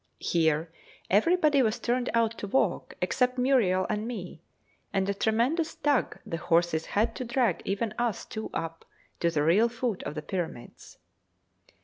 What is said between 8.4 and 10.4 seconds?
up to the real foot of the